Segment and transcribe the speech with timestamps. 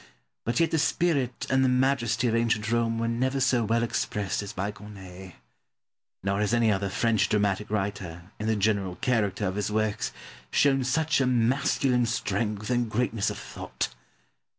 [0.45, 4.41] But yet the spirit and the majesty of ancient Rome were never so well expressed
[4.41, 5.33] as by Corneille.
[6.23, 10.11] Nor has any other French dramatic writer, in the general character of his works,
[10.49, 13.89] shown such a masculine strength and greatness of thought.